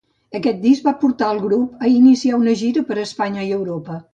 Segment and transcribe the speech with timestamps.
[0.37, 4.05] Aquest disc va portar al grup a iniciar una gira per Espanya i Europa.